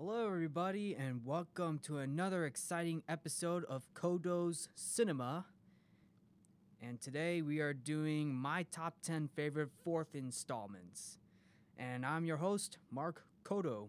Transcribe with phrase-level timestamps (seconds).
[0.00, 5.46] Hello, everybody, and welcome to another exciting episode of Codo's Cinema.
[6.80, 11.18] And today we are doing my top 10 favorite fourth installments.
[11.76, 13.88] And I'm your host, Mark Codo.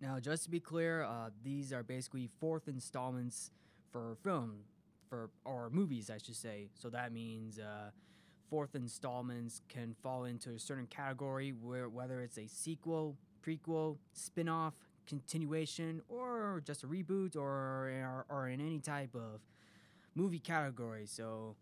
[0.00, 3.50] Now, just to be clear, uh, these are basically fourth installments
[3.90, 4.60] for film,
[5.10, 6.68] for or movies, I should say.
[6.74, 7.90] So that means uh,
[8.48, 13.16] fourth installments can fall into a certain category where whether it's a sequel,
[13.46, 14.74] prequel, spin-off,
[15.06, 19.40] continuation, or just a reboot, or or, or in any type of
[20.14, 21.06] movie category.
[21.06, 21.56] So,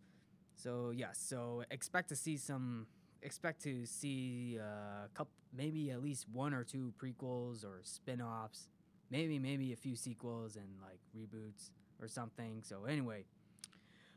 [0.55, 2.87] so yes, so expect to see some
[3.23, 8.69] expect to see uh, a couple, maybe at least one or two prequels or spin-offs,
[9.11, 11.71] maybe maybe a few sequels and like reboots
[12.01, 12.63] or something.
[12.63, 13.25] So anyway,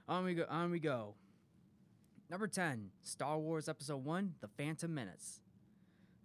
[0.08, 0.45] on we go.
[0.49, 1.16] On we go.
[2.30, 5.39] Number 10, Star Wars Episode 1 The Phantom Menace.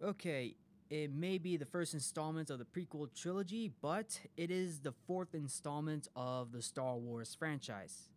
[0.02, 0.56] Okay,
[0.92, 5.34] it may be the first installment of the prequel trilogy, but it is the fourth
[5.34, 8.10] installment of the Star Wars franchise.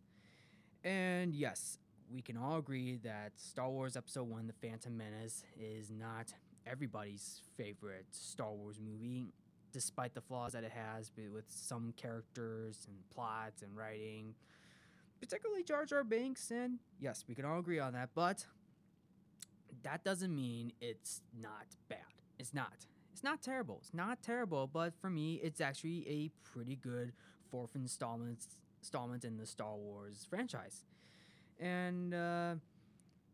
[0.84, 1.78] And yes,
[2.12, 6.34] we can all agree that Star Wars Episode 1 The Phantom Menace is not
[6.66, 9.32] everybody's favorite Star Wars movie,
[9.72, 14.34] despite the flaws that it has with some characters and plots and writing
[15.18, 18.44] particularly Jar Jar Binks, and yes, we can all agree on that, but
[19.82, 22.15] that doesn't mean it's not bad.
[22.38, 22.86] It's not.
[23.12, 23.78] It's not terrible.
[23.80, 27.12] It's not terrible, but for me, it's actually a pretty good
[27.50, 28.44] fourth installment
[28.80, 30.84] installment in the Star Wars franchise.
[31.58, 32.56] And uh,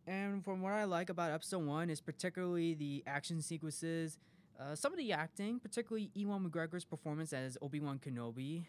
[0.07, 4.19] and from what I like about Episode One is particularly the action sequences,
[4.59, 8.65] uh, some of the acting, particularly Ewan McGregor's performance as Obi Wan Kenobi,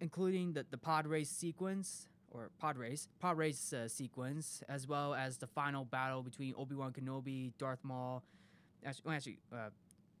[0.00, 5.14] including the the pod race sequence or pod race, pod race uh, sequence, as well
[5.14, 8.22] as the final battle between Obi Wan Kenobi, Darth Maul.
[8.84, 9.68] Actually, actually uh,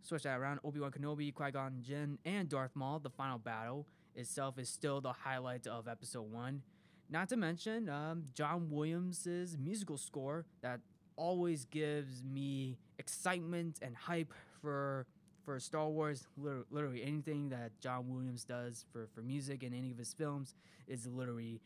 [0.02, 0.60] switch that around.
[0.64, 2.98] Obi Wan Kenobi, Qui Gon Jinn, and Darth Maul.
[2.98, 6.62] The final battle itself is still the highlight of Episode One.
[7.08, 10.80] Not to mention um, John Williams's musical score that
[11.16, 15.06] always gives me excitement and hype for
[15.44, 16.26] for Star Wars.
[16.70, 20.54] Literally anything that John Williams does for for music in any of his films
[20.86, 21.60] is literally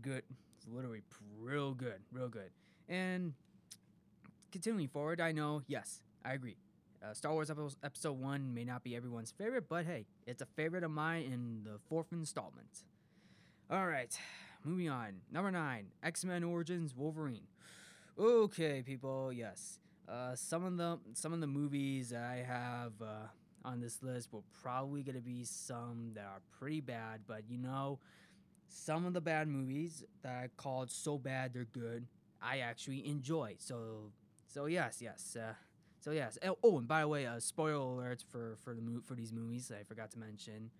[0.00, 0.22] good.
[0.56, 1.02] It's literally
[1.40, 2.50] real good, real good.
[2.88, 3.32] And
[4.50, 6.56] continuing forward, I know, yes, I agree.
[7.02, 7.50] Uh, Star Wars
[7.82, 11.60] Episode 1 may not be everyone's favorite, but hey, it's a favorite of mine in
[11.64, 12.84] the fourth installment.
[13.70, 14.16] All right,
[14.64, 15.14] moving on.
[15.30, 17.48] Number 9 X Men Origins Wolverine.
[18.18, 19.80] Okay, people, yes.
[20.08, 23.26] Uh, some of the some of the movies I have uh,
[23.64, 27.98] on this list will probably gonna be some that are pretty bad, but you know,
[28.68, 32.06] some of the bad movies that I called so bad they're good,
[32.40, 33.56] I actually enjoy.
[33.58, 34.12] So,
[34.46, 35.36] so yes, yes.
[35.40, 35.54] Uh,
[36.02, 36.36] so yes.
[36.44, 39.32] Oh, oh, and by the way, uh, spoiler alerts for for the mo- for these
[39.32, 40.70] movies I forgot to mention.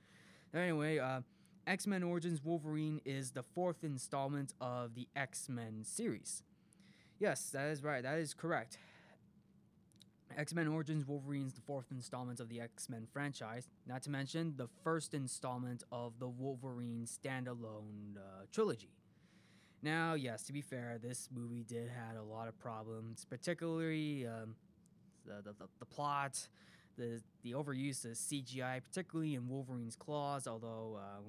[0.53, 1.21] Anyway, uh,
[1.67, 6.43] X Men Origins Wolverine is the fourth installment of the X Men series.
[7.19, 8.03] Yes, that is right.
[8.03, 8.79] That is correct.
[10.37, 14.11] X Men Origins Wolverine is the fourth installment of the X Men franchise, not to
[14.11, 18.91] mention the first installment of the Wolverine standalone uh, trilogy.
[19.83, 24.55] Now, yes, to be fair, this movie did had a lot of problems, particularly um,
[25.27, 26.49] the, the, the, the, plot,
[26.97, 30.47] the the overuse of CGI, particularly in Wolverine's claws.
[30.47, 31.21] Although, uh,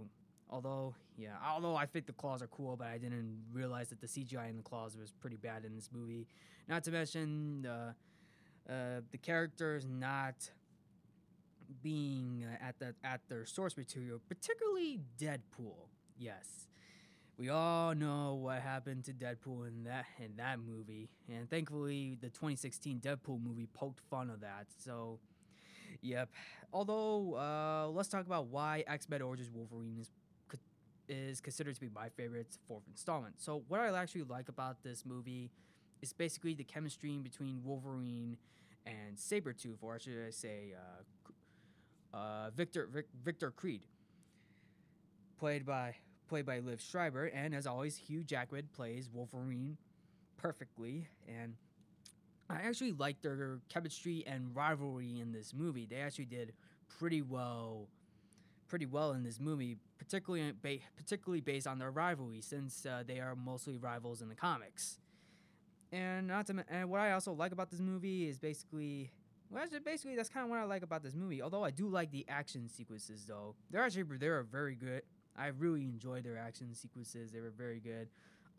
[0.50, 4.08] although yeah, although I think the claws are cool, but I didn't realize that the
[4.08, 6.28] CGI in the claws was pretty bad in this movie.
[6.68, 7.66] Not to mention.
[7.66, 7.94] Uh,
[8.70, 10.50] uh, the characters not
[11.82, 15.90] being uh, at the at their source material, particularly Deadpool.
[16.18, 16.68] Yes,
[17.38, 22.30] we all know what happened to Deadpool in that in that movie, and thankfully the
[22.30, 24.68] 2016 Deadpool movie poked fun of that.
[24.78, 25.20] So,
[26.02, 26.30] yep.
[26.72, 30.12] Although, uh, let's talk about why X Men Origins Wolverine is
[31.10, 33.36] is considered to be my favorite fourth installment.
[33.42, 35.52] So, what I actually like about this movie
[36.02, 38.38] is basically the chemistry between Wolverine
[38.86, 40.74] and Sabretooth, or should I say,
[42.14, 43.86] uh, uh, Victor Vic, Victor Creed,
[45.38, 45.96] played by
[46.34, 49.78] played by Liev Schreiber, and as always, Hugh Jackman plays Wolverine
[50.36, 51.54] perfectly, and
[52.50, 55.86] I actually like their chemistry and rivalry in this movie.
[55.86, 56.54] They actually did
[56.98, 57.88] pretty well,
[58.68, 60.52] pretty well in this movie, particularly
[60.98, 64.98] particularly based on their rivalry, since uh, they are mostly rivals in the comics.
[65.92, 69.12] And not to and what I also like about this movie is basically
[69.52, 71.44] well, actually, basically that's kind of what I like about this movie.
[71.44, 75.04] Although I do like the action sequences, though they're actually they are very good.
[75.38, 77.32] I really enjoyed their action sequences.
[77.32, 78.10] They were very good.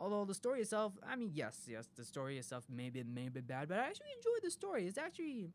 [0.00, 3.40] Although the story itself, I mean, yes, yes, the story itself may be may be
[3.40, 4.86] bad, but I actually enjoyed the story.
[4.86, 5.50] It's actually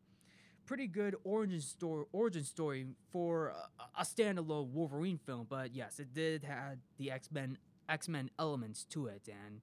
[0.66, 5.46] pretty good origin story origin story for a, a standalone Wolverine film.
[5.48, 7.58] But yes, it did have the X Men
[7.88, 9.60] X Men elements to it, and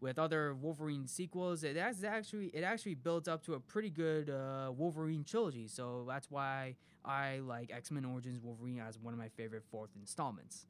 [0.00, 4.72] with other Wolverine sequels, it actually it actually builds up to a pretty good uh,
[4.76, 5.68] Wolverine trilogy.
[5.68, 9.90] So that's why I like X Men Origins Wolverine as one of my favorite fourth
[9.98, 10.66] installments.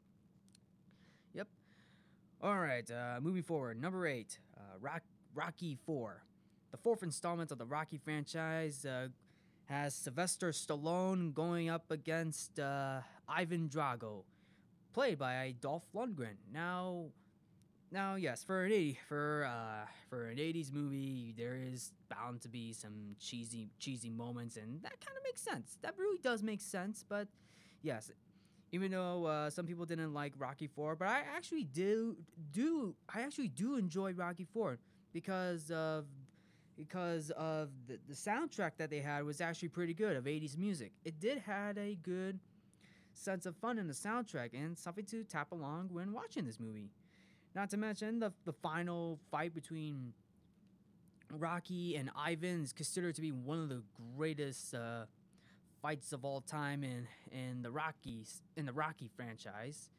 [2.42, 5.02] All right, uh, moving forward, number eight, uh, Rock,
[5.34, 6.22] Rocky Four,
[6.70, 8.86] the fourth installment of the Rocky franchise.
[8.86, 9.08] Uh,
[9.66, 14.24] has Sylvester Stallone going up against uh, Ivan Drago,
[14.92, 16.38] played by Dolph Lundgren.
[16.52, 17.10] Now,
[17.92, 22.48] now, yes, for an 80 for uh for an 80s movie, there is bound to
[22.48, 25.76] be some cheesy cheesy moments and that kind of makes sense.
[25.82, 27.28] That really does make sense, but
[27.82, 28.10] yes,
[28.72, 32.16] even though uh, some people didn't like Rocky 4, but I actually do
[32.52, 34.78] do I actually do enjoy Rocky 4
[35.12, 36.06] because of
[36.76, 40.92] because of the, the soundtrack that they had was actually pretty good of 80s music.
[41.04, 42.38] It did had a good
[43.12, 46.90] sense of fun in the soundtrack and something to tap along when watching this movie.
[47.54, 50.12] Not to mention the the final fight between
[51.32, 53.82] Rocky and Ivan is considered to be one of the
[54.16, 55.06] greatest uh,
[55.82, 59.90] fights of all time in in the Rockies in the Rocky franchise.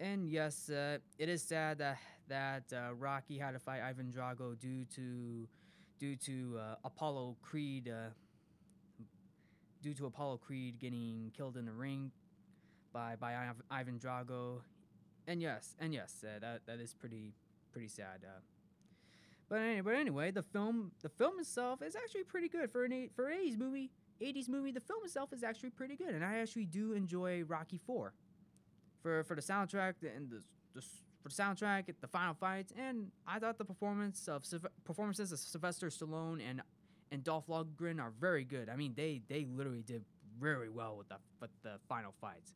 [0.00, 1.98] And yes, uh, it is sad that
[2.28, 5.48] that uh, Rocky had to fight Ivan Drago due to
[5.98, 8.10] due to uh, Apollo Creed uh,
[9.82, 12.10] due to Apollo Creed getting killed in the ring
[12.92, 14.60] by by Iv- Ivan Drago
[15.26, 17.34] and yes, and yes, uh, that that is pretty
[17.72, 18.24] pretty sad.
[18.24, 18.40] Uh,
[19.48, 23.08] but anyway, but anyway, the film the film itself is actually pretty good for an
[23.14, 23.90] for an 80s movie.
[24.22, 27.78] 80s movie, the film itself is actually pretty good, and I actually do enjoy Rocky
[27.78, 28.14] Four.
[29.02, 30.42] For for the soundtrack and the,
[30.74, 30.82] the
[31.22, 34.44] for the soundtrack, the final fights, and I thought the performance of
[34.84, 36.62] performances of Sylvester Stallone and
[37.10, 38.68] and Dolph Lundgren are very good.
[38.68, 40.04] I mean, they they literally did
[40.40, 42.54] very well with the with the final fights.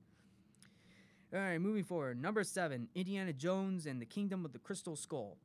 [1.34, 2.20] All right, moving forward.
[2.20, 5.36] Number seven, Indiana Jones and the Kingdom of the Crystal Skull.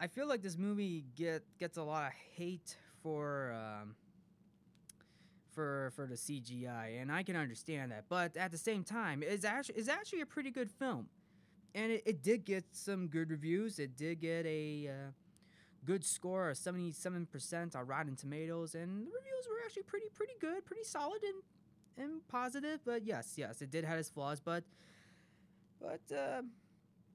[0.00, 3.94] I feel like this movie get gets a lot of hate for um,
[5.52, 8.04] for for the CGI, and I can understand that.
[8.08, 11.08] But at the same time, it's actually it's actually a pretty good film,
[11.74, 13.78] and it, it did get some good reviews.
[13.78, 15.10] It did get a uh,
[15.84, 20.06] good score, of seventy seven percent on Rotten Tomatoes, and the reviews were actually pretty
[20.14, 21.42] pretty good, pretty solid, and
[21.96, 24.64] and positive, but yes, yes, it did have its flaws, but
[25.80, 26.42] but uh,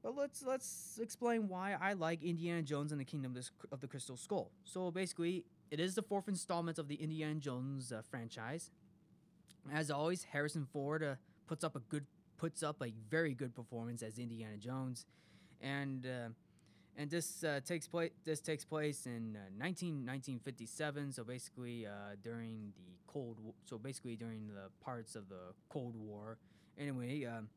[0.04, 3.36] but let's let's explain why I like Indiana Jones and the Kingdom
[3.72, 4.52] of the Crystal Skull.
[4.64, 8.72] So basically, it is the fourth installment of the Indiana Jones uh, franchise.
[9.72, 11.16] As always, Harrison Ford uh,
[11.48, 12.06] puts up a good
[12.38, 15.06] puts up a very good performance as Indiana Jones,
[15.62, 16.30] and uh,
[16.98, 18.12] and this uh, takes place.
[18.24, 21.12] This takes place in uh, 19, 1957.
[21.12, 23.40] So basically, uh, during the Cold.
[23.40, 26.38] War, so basically, during the parts of the Cold War.
[26.78, 27.50] Anyway, um,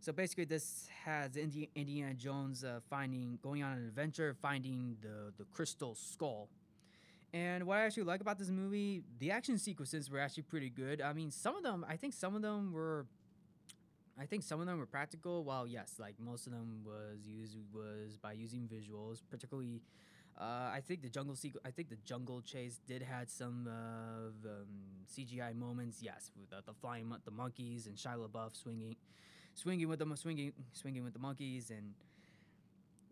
[0.00, 5.32] so basically, this has Indi- Indiana Jones uh, finding, going on an adventure, finding the
[5.36, 6.48] the crystal skull.
[7.32, 11.02] And what I actually like about this movie, the action sequences were actually pretty good.
[11.02, 13.06] I mean, some of them, I think some of them were
[14.20, 15.44] I think some of them were practical.
[15.44, 19.80] While yes, like most of them was used was by using visuals, particularly.
[20.36, 21.64] Uh, I think the jungle sequence.
[21.66, 24.66] I think the jungle chase did had some uh, um,
[25.12, 25.98] CGI moments.
[26.00, 28.96] Yes, with the, the flying the monkeys and Shia LaBeouf swinging,
[29.54, 31.94] swinging with them, swinging, swinging with the monkeys, and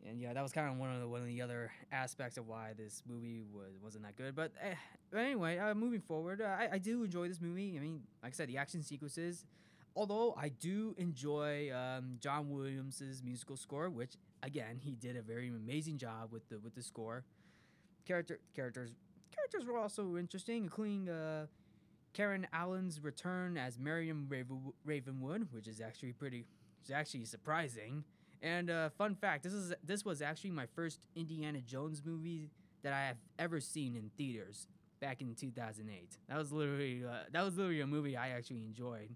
[0.08, 2.46] and yeah, that was kind of one of the one of the other aspects of
[2.46, 4.34] why this movie was wasn't that good.
[4.34, 4.74] But, eh,
[5.10, 7.76] but anyway, uh, moving forward, uh, I I do enjoy this movie.
[7.76, 9.44] I mean, like I said, the action sequences
[9.96, 15.48] although I do enjoy um, John Williams's musical score, which again he did a very
[15.48, 17.24] amazing job with the with the score.
[18.06, 18.94] Character characters
[19.34, 21.46] characters were also interesting, including uh,
[22.12, 26.46] Karen Allen's return as Miriam Raven- Ravenwood, which is actually pretty,
[26.80, 28.04] it's actually surprising.
[28.46, 32.50] And uh, fun fact: this is this was actually my first Indiana Jones movie
[32.82, 34.68] that I have ever seen in theaters
[35.00, 36.18] back in 2008.
[36.28, 39.10] That was literally uh, that was literally a movie I actually enjoyed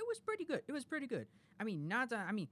[0.00, 0.62] it was pretty good.
[0.66, 1.26] It was pretty good.
[1.58, 2.26] I mean, not that.
[2.28, 2.48] I mean,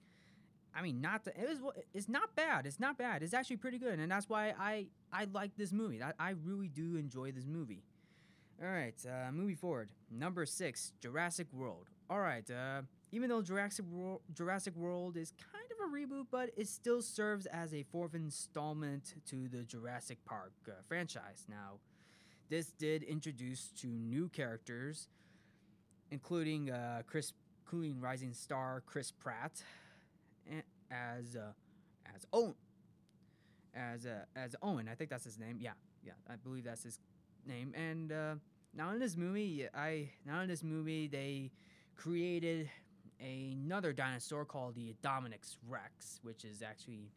[0.75, 1.37] I mean, not that.
[1.37, 1.75] It was.
[1.95, 2.67] It's not bad.
[2.67, 3.23] It's not bad.
[3.23, 6.03] It's actually pretty good, and that's why I I like this movie.
[6.03, 7.83] I, I really do enjoy this movie.
[8.63, 9.91] All right, uh, moving forward.
[10.11, 11.89] Number six, Jurassic World.
[12.11, 16.51] All right, uh, even though Jurassic World, Jurassic World is kind of a reboot, but
[16.57, 21.47] it still serves as a fourth installment to the Jurassic Park uh, franchise.
[21.49, 21.81] Now,
[22.51, 25.09] this did introduce two new characters
[26.11, 27.33] including uh, Chris,
[27.67, 29.63] including rising star Chris Pratt,
[30.91, 31.53] as uh,
[32.15, 32.55] as Owen,
[33.75, 34.89] as uh, as Owen.
[34.91, 35.59] I think that's his name.
[35.61, 35.73] Yeah,
[36.05, 36.99] yeah, I believe that's his
[37.47, 37.73] name.
[37.75, 38.35] And uh,
[38.75, 41.51] now in this movie, I now in this movie they
[41.97, 42.71] created
[43.21, 47.11] another dinosaur called the Indominus Rex, which is actually,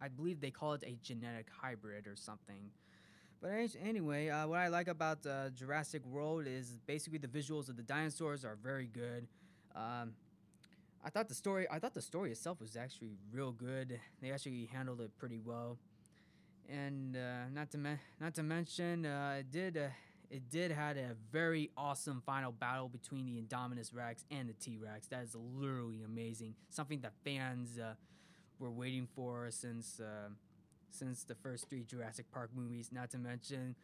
[0.00, 2.70] I believe they call it a genetic hybrid or something.
[3.40, 3.50] But
[3.82, 7.82] anyway, uh, what I like about uh, Jurassic World is basically the visuals of the
[7.82, 9.26] dinosaurs are very good.
[9.74, 10.12] Um,
[11.04, 13.98] I thought the story, I thought the story itself was actually real good.
[14.20, 15.78] They actually handled it pretty well,
[16.68, 19.88] and uh, not to me- not to mention, uh, it did uh,
[20.32, 24.78] it did had a very awesome final battle between the Indominus Rex and the T
[24.78, 25.06] Rex.
[25.08, 26.54] That is literally amazing.
[26.70, 27.94] Something that fans uh,
[28.58, 30.30] were waiting for since uh,
[30.90, 32.90] since the first three Jurassic Park movies.
[32.92, 33.76] Not to mention,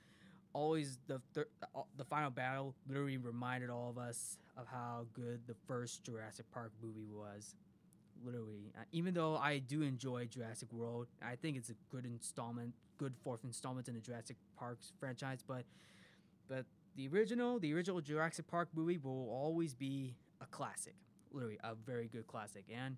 [0.54, 5.40] always the thir- uh, the final battle literally reminded all of us of how good
[5.46, 7.54] the first Jurassic Park movie was.
[8.24, 12.74] Literally, uh, even though I do enjoy Jurassic World, I think it's a good installment,
[12.98, 15.44] good fourth installment in the Jurassic Parks franchise.
[15.46, 15.64] But
[16.48, 16.64] but
[16.96, 20.94] the original, the original Jurassic Park movie will always be a classic.
[21.30, 22.64] Literally, a very good classic.
[22.74, 22.96] And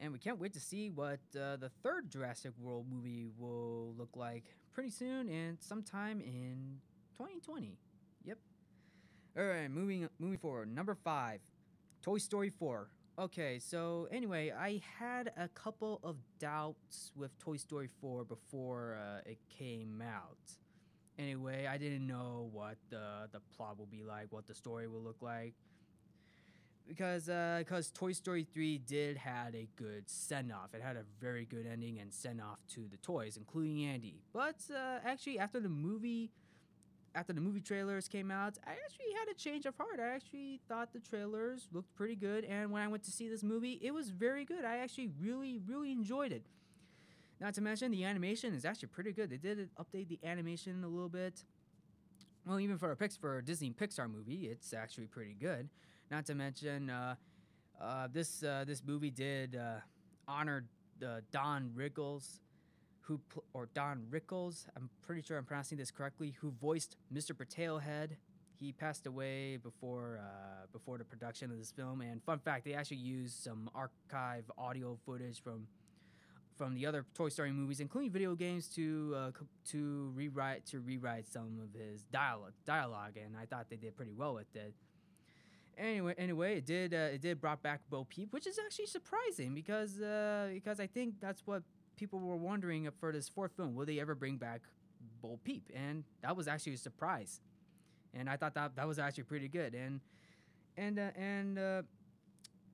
[0.00, 4.16] and we can't wait to see what uh, the third Jurassic World movie will look
[4.16, 6.80] like pretty soon and sometime in
[7.18, 7.76] 2020.
[8.24, 8.38] Yep.
[9.38, 10.74] All right, moving moving forward.
[10.74, 11.40] Number five,
[12.02, 12.88] Toy Story 4.
[13.18, 19.20] Okay, so anyway, I had a couple of doubts with Toy Story 4 before uh,
[19.28, 20.38] it came out.
[21.20, 25.02] Anyway, I didn't know what the the plot will be like, what the story will
[25.02, 25.54] look like
[26.90, 27.26] because
[27.58, 30.74] because uh, Toy Story 3 did had a good send off.
[30.74, 34.22] It had a very good ending and send off to the toys, including Andy.
[34.32, 36.32] But uh, actually, after the movie,
[37.14, 40.00] after the movie trailers came out, I actually had a change of heart.
[40.00, 43.44] I actually thought the trailers looked pretty good, and when I went to see this
[43.44, 44.64] movie, it was very good.
[44.64, 46.42] I actually really really enjoyed it.
[47.40, 49.30] Not to mention the animation is actually pretty good.
[49.30, 51.42] They did update the animation a little bit.
[52.46, 55.68] Well, even for a Pix for a Disney Pixar movie, it's actually pretty good.
[56.10, 57.14] Not to mention, uh,
[57.80, 59.76] uh, this uh, this movie did uh,
[60.28, 60.64] honor
[61.32, 62.40] Don Rickles,
[63.00, 64.66] who pl- or Don Rickles.
[64.76, 66.34] I'm pretty sure I'm pronouncing this correctly.
[66.40, 67.36] Who voiced Mr.
[67.36, 68.16] Potato Head.
[68.58, 72.02] He passed away before uh, before the production of this film.
[72.02, 75.66] And fun fact, they actually used some archive audio footage from
[76.60, 79.30] from the other Toy Story movies, including video games, to uh,
[79.70, 84.12] to rewrite to rewrite some of his dialogue dialogue, and I thought they did pretty
[84.12, 84.74] well with it
[85.80, 89.54] anyway, anyway, it did uh, it did brought back Bo Peep, which is actually surprising
[89.54, 91.62] because uh, because I think that's what
[91.96, 93.74] people were wondering for this fourth film.
[93.74, 94.60] Will they ever bring back
[95.22, 95.70] Bo Peep?
[95.74, 97.40] And that was actually a surprise,
[98.14, 99.74] and I thought that that was actually pretty good.
[99.74, 100.00] And
[100.76, 101.82] and uh, and uh,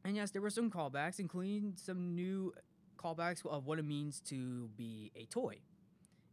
[0.04, 2.52] and yes, there were some callbacks, including some new
[2.96, 5.58] callbacks of what it means to be a toy.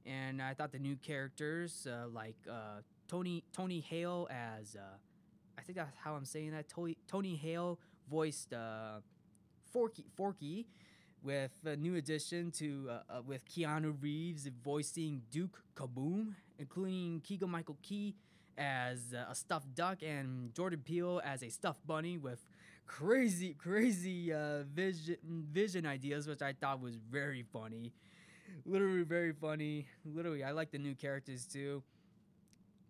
[0.05, 4.97] And I thought the new characters uh, like uh, Tony Tony Hale as uh,
[5.57, 6.67] I think that's how I'm saying that.
[6.67, 7.79] Tony, Tony Hale
[8.09, 8.99] voiced uh,
[9.71, 10.67] Forky, Forky
[11.21, 17.49] with a new addition to uh, uh, with Keanu Reeves voicing Duke Kaboom, including Keegan
[17.49, 18.15] Michael Key
[18.57, 22.45] as a stuffed duck and Jordan Peele as a stuffed bunny with
[22.85, 25.17] crazy, crazy uh, vision
[25.51, 27.93] vision ideas, which I thought was very funny.
[28.65, 29.87] Literally very funny.
[30.05, 31.83] Literally, I like the new characters too.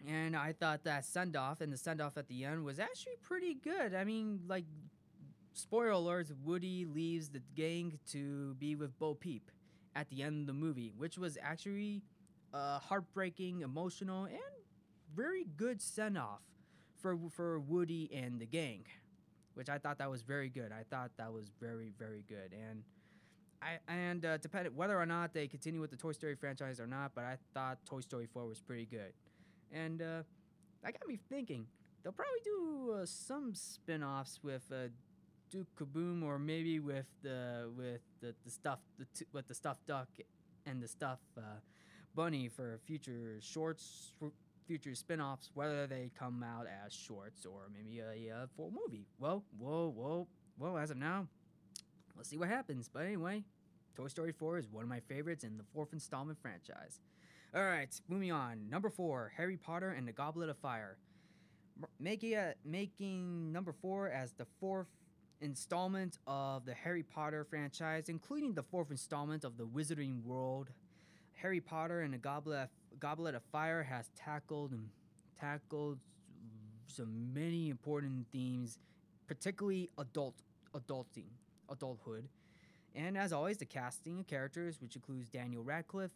[0.07, 3.15] And I thought that send off and the send off at the end was actually
[3.21, 3.95] pretty good.
[3.95, 4.65] I mean, like,
[5.53, 9.49] spoiler alerts Woody leaves the gang to be with Bo Peep
[9.95, 12.03] at the end of the movie, which was actually
[12.53, 14.39] uh, heartbreaking, emotional, and
[15.15, 16.41] very good send off
[16.99, 18.83] for, for Woody and the gang,
[19.55, 20.71] which I thought that was very good.
[20.71, 22.53] I thought that was very, very good.
[22.53, 22.83] And.
[23.61, 26.85] I, and uh, depending whether or not they continue with the Toy Story franchise or
[26.85, 29.13] not, but I thought Toy Story 4 was pretty good.
[29.71, 30.23] And uh,
[30.83, 31.65] that got me thinking.
[32.03, 34.89] They'll probably do uh, some spin-offs with uh,
[35.49, 39.87] Duke Kaboom, or maybe with the with the, the stuff the t- with the stuffed
[39.87, 40.09] duck
[40.65, 41.41] and the stuff uh,
[42.15, 44.13] bunny for future shorts,
[44.63, 49.07] future spin-offs, whether they come out as shorts or maybe a, a full movie.
[49.19, 50.27] Well, whoa, whoa,
[50.57, 51.27] well, as of now,
[52.15, 52.89] let's see what happens.
[52.91, 53.43] But anyway,
[53.95, 56.99] Toy Story 4 is one of my favorites in the fourth installment franchise.
[57.55, 58.67] All right, moving on.
[58.67, 60.97] Number four, Harry Potter and the Goblet of Fire.
[61.99, 64.87] Making uh, making number four as the fourth
[65.39, 70.71] installment of the Harry Potter franchise, including the fourth installment of the Wizarding World.
[71.33, 72.69] Harry Potter and the Goblet of,
[73.03, 74.73] Goblet of Fire has tackled
[75.37, 75.99] tackled
[76.87, 78.79] some many important themes,
[79.27, 80.35] particularly adult
[80.73, 81.27] adulting,
[81.69, 82.29] adulthood.
[82.95, 86.13] And as always, the casting of characters, which includes Daniel Radcliffe,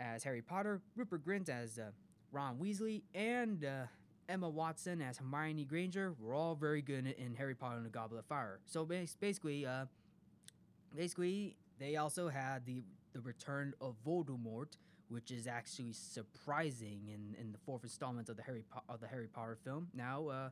[0.00, 1.92] as Harry Potter, Rupert Grint as uh,
[2.32, 3.84] Ron Weasley, and uh,
[4.28, 8.18] Emma Watson as Hermione Granger were all very good in Harry Potter and the Goblet
[8.18, 8.58] of Fire.
[8.66, 9.84] So basically, uh,
[10.92, 12.82] basically they also had the
[13.12, 14.72] the return of Voldemort,
[15.08, 19.06] which is actually surprising in, in the fourth installment of the Harry po- of the
[19.06, 19.88] Harry Potter film.
[19.94, 20.48] Now, uh,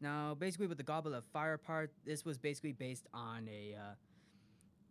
[0.00, 3.94] now basically with the Goblet of Fire part, this was basically based on a uh,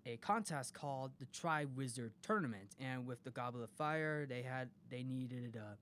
[0.08, 5.04] a contest called the Triwizard Tournament, and with the Goblet of Fire, they had they
[5.04, 5.76] needed uh,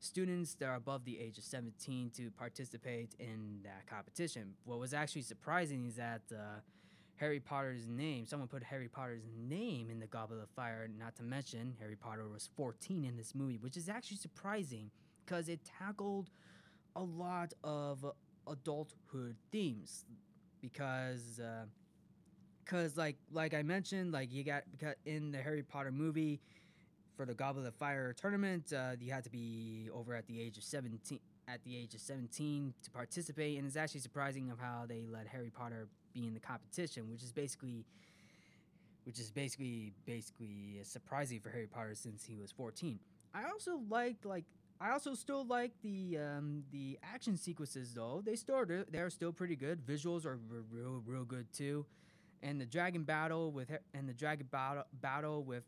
[0.00, 4.54] students that are above the age of 17 to participate in that competition.
[4.64, 6.60] What was actually surprising is that uh,
[7.16, 11.22] Harry Potter's name, someone put Harry Potter's name in the Goblet of Fire, not to
[11.22, 14.90] mention Harry Potter was 14 in this movie, which is actually surprising
[15.24, 16.30] because it tackled
[16.94, 18.04] a lot of
[18.46, 20.04] adulthood themes.
[20.60, 21.40] Because
[22.64, 26.40] because like like I mentioned like you got because in the Harry Potter movie
[27.16, 30.58] for the Goblet of Fire tournament uh, you had to be over at the age
[30.58, 34.84] of 17 at the age of 17 to participate and it's actually surprising of how
[34.88, 37.84] they let Harry Potter be in the competition which is basically
[39.04, 42.98] which is basically basically surprising for Harry Potter since he was 14
[43.34, 44.44] I also liked like
[44.80, 48.22] I also still like the um, the action sequences though.
[48.24, 49.86] They still they're still pretty good.
[49.86, 50.38] Visuals are
[50.70, 51.86] real real good too,
[52.42, 55.64] and the dragon battle with and the dragon battle battle with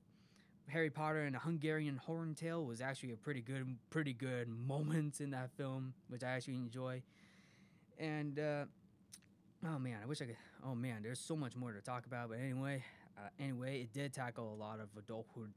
[0.68, 5.30] Harry Potter and the Hungarian Horntail was actually a pretty good pretty good moment in
[5.30, 7.02] that film, which I actually enjoy.
[7.98, 8.64] And uh,
[9.66, 10.36] oh man, I wish I could.
[10.64, 12.28] Oh man, there's so much more to talk about.
[12.28, 12.82] But anyway,
[13.16, 15.52] uh, anyway, it did tackle a lot of adulthood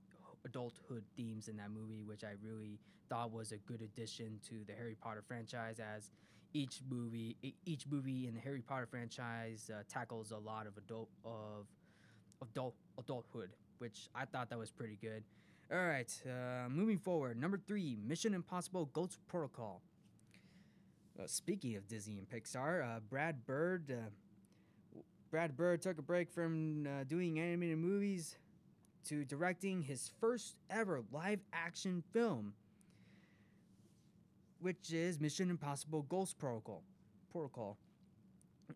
[0.46, 4.74] adulthood themes in that movie, which I really thought was a good addition to the
[4.74, 5.80] Harry Potter franchise.
[5.80, 6.10] As
[6.54, 11.10] each movie, each movie in the Harry Potter franchise uh, tackles a lot of adult
[11.24, 11.68] of
[12.42, 15.24] adult adulthood, which I thought that was pretty good.
[15.72, 17.40] All right, uh, moving forward.
[17.40, 19.82] Number three, Mission Impossible: Ghost Protocol.
[21.20, 23.92] Uh, speaking of Disney and Pixar, uh, Brad Bird.
[25.32, 28.38] Brad Bird took a break from doing animated movies
[29.06, 32.54] to directing his first ever live action film,
[34.60, 36.84] which is Mission Impossible Ghost Protocol.
[37.32, 37.78] Protocol.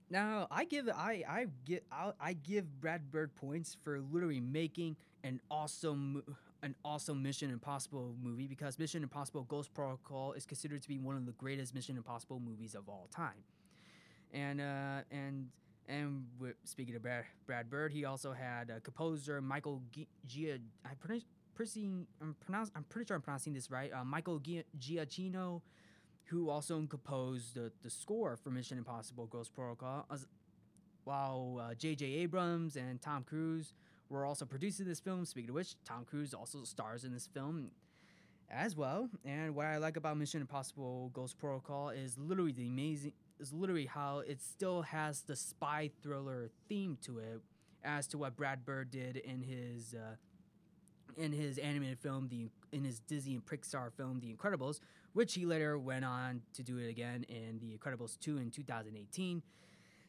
[0.10, 4.96] Now, I give I I give I, I give Brad Bird points for literally making
[5.24, 6.24] an awesome
[6.64, 11.16] an awesome Mission Impossible movie because Mission Impossible Ghost Protocol is considered to be one
[11.16, 13.44] of the greatest Mission Impossible movies of all time.
[14.34, 15.50] And uh, and
[15.88, 19.82] and with, speaking of Brad, Brad Bird, he also had uh, composer Michael
[20.26, 20.58] Gia.
[20.84, 21.26] I pronounce,
[22.22, 23.92] I'm, pronounce, I'm pretty sure I'm pronouncing this right.
[23.94, 25.62] Uh, Michael G- Giacchino,
[26.26, 30.06] who also composed the, the score for Mission Impossible: Ghost Protocol.
[30.12, 30.28] As,
[31.04, 32.06] while J.J.
[32.06, 33.74] Uh, Abrams and Tom Cruise
[34.10, 35.26] were also producing this film.
[35.26, 37.72] Speaking of which, Tom Cruise also stars in this film
[38.50, 39.10] as well.
[39.24, 43.86] And what I like about Mission Impossible: Ghost Protocol is literally the amazing is literally
[43.86, 47.42] how it still has the spy thriller theme to it,
[47.84, 50.16] as to what Brad Bird did in his uh,
[51.18, 54.80] in his animated film, the in his Disney and Pixar film, The Incredibles,
[55.16, 59.42] which he later went on to do it again in The Incredibles 2 in 2018.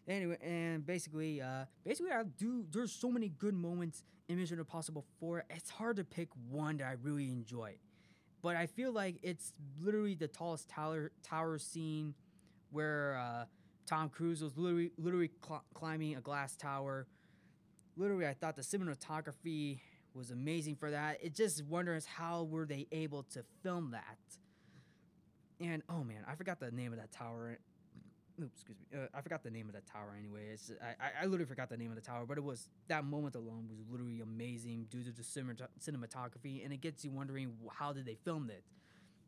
[0.08, 2.64] Anyway, and basically, uh, basically, I do.
[2.72, 5.44] There's so many good moments in Mission Impossible 4.
[5.48, 7.76] It's hard to pick one that I really enjoy,
[8.42, 12.14] but I feel like it's literally the tallest tower tower scene
[12.72, 13.44] where uh,
[13.86, 17.06] Tom Cruise was literally, literally cl- climbing a glass tower.
[17.96, 19.78] Literally, I thought the cinematography
[20.14, 21.18] was amazing for that.
[21.22, 24.18] It just wonders how were they able to film that.
[25.60, 27.58] And oh man, I forgot the name of that tower.
[28.42, 28.98] Oops, excuse me.
[28.98, 30.14] Uh, I forgot the name of that tower.
[30.18, 33.34] Anyway, I, I literally forgot the name of the tower, but it was that moment
[33.34, 38.04] alone was literally amazing due to the cinematography, and it gets you wondering how did
[38.04, 38.62] they film it.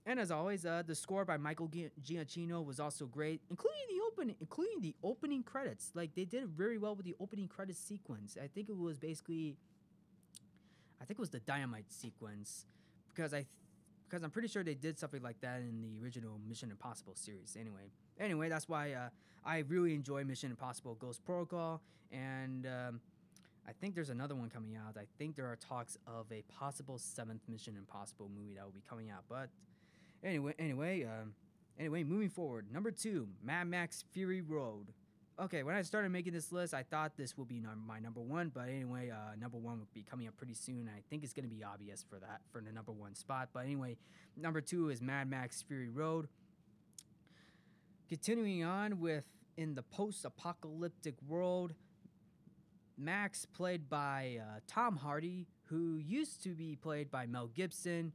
[0.04, 4.36] And as always, uh, the score by Michael Giacchino was also great, including the opening,
[4.40, 5.90] including the opening credits.
[5.94, 8.36] Like they did very well with the opening credits sequence.
[8.42, 9.56] I think it was basically,
[11.00, 12.66] I think it was the dynamite sequence,
[13.08, 13.48] because I, th-
[14.08, 17.56] because I'm pretty sure they did something like that in the original Mission Impossible series.
[17.58, 19.08] Anyway, anyway, that's why uh,
[19.44, 23.00] I really enjoy Mission Impossible Ghost Protocol, and um,
[23.66, 24.96] I think there's another one coming out.
[24.96, 28.82] I think there are talks of a possible seventh Mission Impossible movie that will be
[28.88, 29.50] coming out, but
[30.24, 31.32] Anyway, anyway, um,
[31.78, 32.66] anyway, moving forward.
[32.72, 34.88] Number two, Mad Max Fury Road.
[35.40, 38.20] Okay, when I started making this list, I thought this would be num- my number
[38.20, 40.90] one, but anyway, uh, number one would be coming up pretty soon.
[40.92, 43.50] I think it's gonna be obvious for that for the number one spot.
[43.52, 43.98] But anyway,
[44.36, 46.28] number two is Mad Max Fury Road.
[48.08, 49.24] Continuing on with
[49.56, 51.72] in the post-apocalyptic world,
[52.96, 58.12] Max, played by uh, Tom Hardy, who used to be played by Mel Gibson,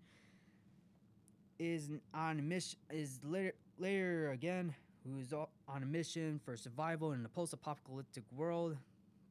[1.58, 2.80] is on mission.
[2.90, 8.78] Is later later again, who is on a mission for survival in a post-apocalyptic world.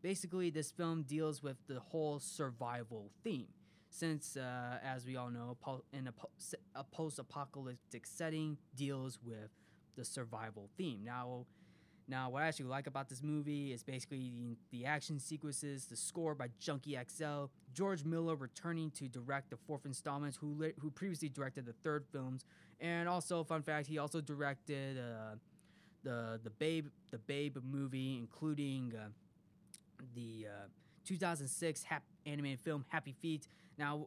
[0.03, 3.49] Basically, this film deals with the whole survival theme,
[3.91, 5.57] since, uh, as we all know,
[5.93, 6.13] in a,
[6.75, 9.51] a post-apocalyptic setting deals with
[9.97, 11.05] the survival theme.
[11.05, 11.47] Now,
[12.09, 14.33] now, what I actually like about this movie is basically
[14.71, 19.57] the, the action sequences, the score by Junkie XL, George Miller returning to direct the
[19.57, 22.45] fourth installment, who lit, who previously directed the third films,
[22.81, 25.37] and also fun fact, he also directed uh,
[26.03, 29.09] the the Babe the Babe movie, including uh,
[30.15, 30.69] the uh,
[31.05, 33.47] 2006 hap- animated film Happy Feet.
[33.79, 34.07] Now,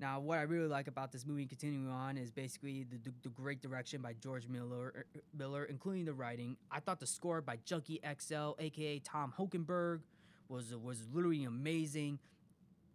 [0.00, 3.28] now, what I really like about this movie, continuing on, is basically the, the, the
[3.30, 6.56] great direction by George Miller, er, Miller, including the writing.
[6.70, 10.00] I thought the score by Junkie XL, aka Tom Hokenberg,
[10.48, 12.20] was was literally amazing,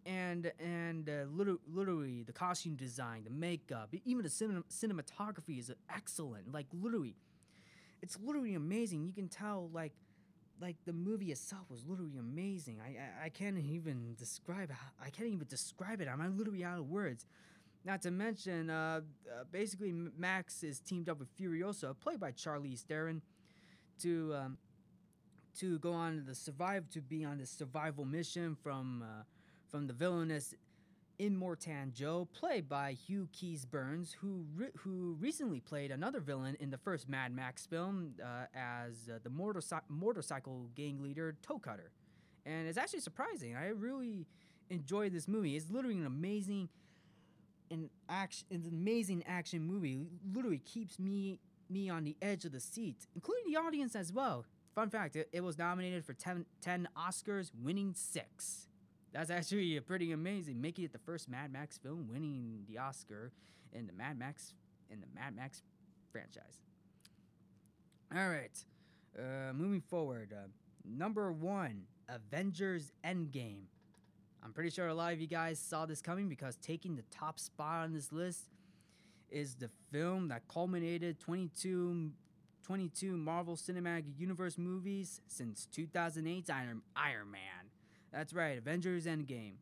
[0.06, 5.70] and and uh, literally, literally the costume design, the makeup, even the cinem- cinematography is
[5.94, 6.52] excellent.
[6.52, 7.16] Like literally,
[8.04, 9.06] it's literally amazing.
[9.06, 9.94] You can tell like
[10.60, 12.78] like the movie itself was literally amazing.
[12.84, 16.08] I I, I can't even describe how, I can't even describe it.
[16.08, 17.24] I'm literally out of words.
[17.86, 22.80] Not to mention, uh, uh, basically Max is teamed up with Furiosa, played by Charlize
[22.80, 23.22] Theron,
[24.02, 24.58] to um,
[25.60, 29.22] to go on the survive to be on the survival mission from uh,
[29.70, 30.54] from the villainous
[31.18, 36.78] Immortan Joe, played by Hugh Keays-Byrne, who re- who recently played another villain in the
[36.78, 41.90] first Mad Max film uh, as uh, the motorci- motorcycle gang leader Toe Cutter,
[42.44, 43.54] and it's actually surprising.
[43.56, 44.26] I really
[44.70, 45.56] enjoyed this movie.
[45.56, 46.68] It's literally an amazing,
[47.70, 49.98] an action, an amazing action movie.
[50.32, 51.38] Literally keeps me
[51.70, 54.44] me on the edge of the seat, including the audience as well.
[54.74, 58.66] Fun fact: it, it was nominated for 10, 10 Oscars, winning six.
[59.14, 63.30] That's actually pretty amazing, making it the first Mad Max film winning the Oscar
[63.72, 64.54] in the Mad Max
[64.90, 65.62] in the Mad Max
[66.10, 66.60] franchise.
[68.12, 68.58] All right,
[69.16, 70.48] uh, moving forward, uh,
[70.84, 73.66] number one, Avengers Endgame.
[74.44, 77.38] I'm pretty sure a lot of you guys saw this coming because taking the top
[77.38, 78.48] spot on this list
[79.30, 82.10] is the film that culminated 22,
[82.64, 87.63] 22 Marvel Cinematic Universe movies since 2008's Iron, Iron Man.
[88.14, 89.54] That's right, Avengers Endgame.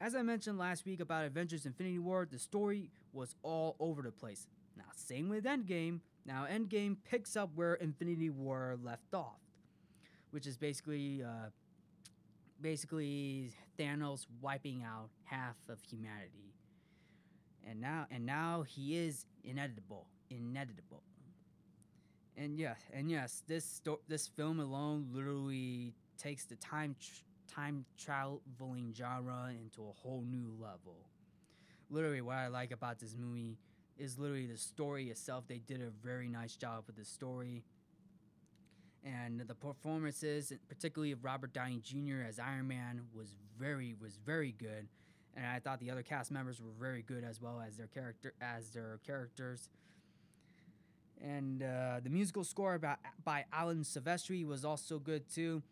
[0.00, 4.10] As I mentioned last week about Avengers Infinity War, the story was all over the
[4.10, 4.48] place.
[4.76, 6.00] Now, same with Endgame.
[6.26, 9.38] Now, Endgame picks up where Infinity War left off,
[10.32, 11.50] which is basically, uh,
[12.60, 16.52] basically Thanos wiping out half of humanity.
[17.64, 21.04] And now, and now he is inedible, inedible.
[22.36, 27.22] And yes, and yes, this sto- this film alone literally takes the time tr-
[27.54, 30.96] time traveling genre into a whole new level.
[31.90, 33.58] Literally, what I like about this movie
[33.98, 35.44] is literally the story itself.
[35.46, 37.64] They did a very nice job with the story.
[39.04, 42.26] And the performances, particularly of Robert Downey Jr.
[42.26, 44.88] as Iron Man, was very was very good.
[45.36, 48.32] And I thought the other cast members were very good as well as their character
[48.40, 49.68] as their characters.
[51.22, 55.62] And uh, the musical score by, by Alan Silvestri was also good too.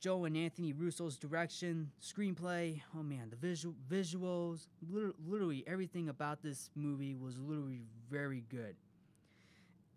[0.00, 6.42] Joe and Anthony Russo's direction, screenplay, oh man, the visual visuals, lit- literally everything about
[6.42, 8.76] this movie was literally very good.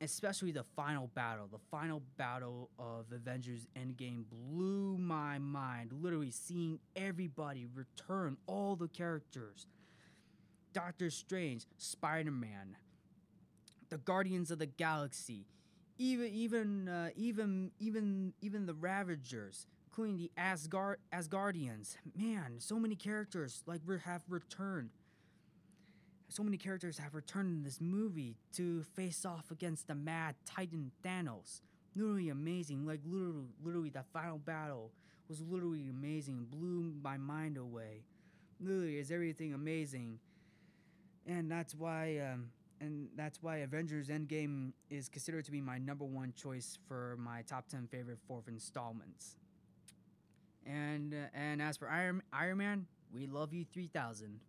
[0.02, 1.48] Especially the final battle.
[1.50, 5.94] The final battle of Avengers Endgame blew my mind.
[5.94, 9.68] Literally seeing everybody return, all the characters.
[10.74, 12.76] Doctor Strange, Spider-Man,
[13.90, 15.46] the Guardians of the Galaxy,
[15.98, 21.98] even even uh, even even even the Ravagers, including the Asgard Asgardians.
[22.18, 24.90] Man, so many characters like re- have returned.
[26.30, 30.92] So many characters have returned in this movie to face off against the mad Titan
[31.06, 31.62] Thanos.
[31.96, 32.88] Literally amazing.
[32.88, 34.90] Like literally, literally that final battle
[35.30, 36.48] was literally amazing.
[36.50, 38.02] Blew my mind away.
[38.60, 40.18] Literally, is everything amazing.
[41.28, 42.48] And that's why, um,
[42.82, 47.44] and that's why Avengers Endgame is considered to be my number one choice for my
[47.44, 49.36] top ten favorite fourth installments.
[50.66, 54.40] And uh, and as for Iron Iron Man, we love you three thousand.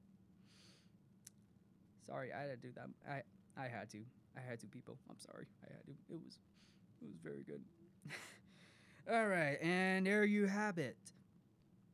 [2.06, 2.88] Sorry, I had to do that.
[3.08, 3.22] I
[3.60, 3.98] I had to.
[4.36, 4.98] I had to, people.
[5.08, 5.46] I'm sorry.
[5.64, 5.92] I had to.
[6.12, 6.38] It was
[7.02, 7.62] it was very good.
[9.12, 10.96] All right, and there you have it.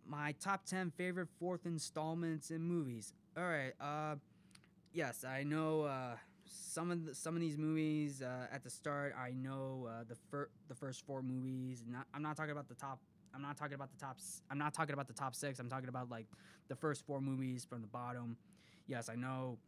[0.07, 3.13] My top 10 favorite fourth installments in movies.
[3.37, 4.17] All right, uh
[4.93, 6.17] yes, I know uh
[6.51, 9.15] some of the, some of these movies uh, at the start.
[9.19, 11.85] I know uh, the fir- the first four movies.
[11.87, 13.01] Not, I'm not talking about the top
[13.35, 14.19] I'm not talking about the top.
[14.51, 15.59] I'm not talking about the top six.
[15.59, 16.27] I'm talking about like
[16.69, 18.37] the first four movies from the bottom.
[18.87, 19.59] Yes, I know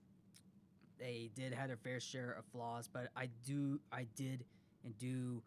[0.98, 4.44] they did have their fair share of flaws, but I do, I did,
[4.84, 5.42] and do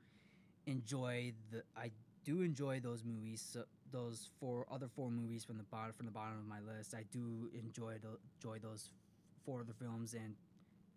[0.66, 1.64] enjoy the.
[1.76, 1.92] I
[2.24, 3.46] do enjoy those movies.
[3.54, 6.94] So those four other four movies from the bottom from the bottom of my list.
[6.94, 8.90] I do enjoy the, enjoy those
[9.46, 10.36] four other films, and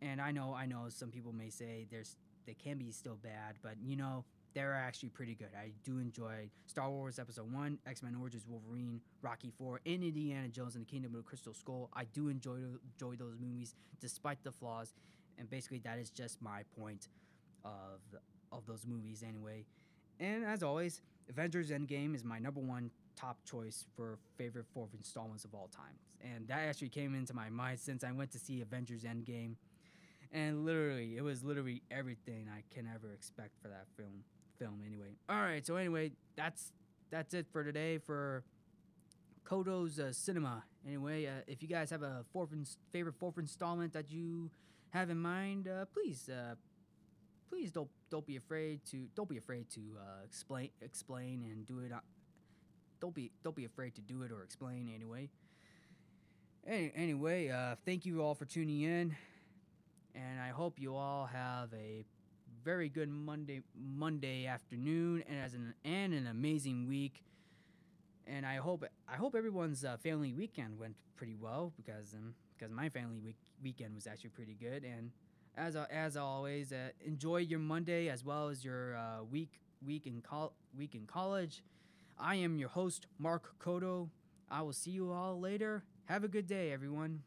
[0.01, 3.57] and I know I know some people may say there's they can be still bad,
[3.63, 4.25] but you know
[4.59, 5.51] they're actually pretty good.
[5.57, 10.49] I do enjoy Star Wars Episode One, X Men Origins Wolverine, Rocky Four, and Indiana
[10.49, 11.91] Jones and the Kingdom of the Crystal Skull.
[11.95, 14.95] I do enjoy enjoy those movies despite the flaws,
[15.39, 17.07] and basically that is just my point
[17.65, 18.01] of
[18.51, 19.65] of those movies anyway.
[20.19, 25.45] And as always, Avengers Endgame is my number one top choice for favorite fourth installments
[25.45, 25.95] of all time.
[26.21, 29.55] And that actually came into my mind since I went to see Avengers Endgame.
[30.33, 34.25] And literally, it was literally everything I can ever expect for that film.
[34.59, 35.17] Film anyway.
[35.29, 36.73] All right, so anyway, that's
[37.11, 38.45] that's it for today for
[39.45, 40.65] Codo's uh, Cinema.
[40.87, 44.51] Anyway, uh, if you guys have a fourth ins- favorite fourth installment that you
[44.91, 46.55] have in mind, uh, please uh,
[47.49, 51.79] please don't don't be afraid to don't be afraid to uh, explain explain and do
[51.81, 51.93] it.
[51.93, 52.01] Uh,
[53.01, 55.31] don't be don't be afraid to do it or explain anyway.
[56.67, 59.17] Any, anyway, uh, thank you all for tuning in,
[60.15, 62.05] and I hope you all have a
[62.65, 67.23] very good Monday Monday afternoon and as an and an amazing week.
[68.27, 72.73] And I hope I hope everyone's uh, family weekend went pretty well because um, because
[72.73, 75.11] my family week, weekend was actually pretty good and
[75.57, 80.07] as uh, as always, uh, enjoy your Monday as well as your uh, week week
[80.07, 81.63] in col- week in college.
[82.19, 84.09] I am your host, Mark Codo.
[84.51, 85.85] I will see you all later.
[86.07, 87.23] Have a good day, everyone.